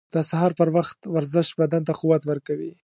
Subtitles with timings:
[0.13, 2.71] •د سهار پر وخت ورزش بدن ته قوت ورکوي.